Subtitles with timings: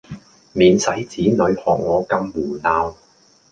[0.53, 2.95] 免使子女學我咁胡鬧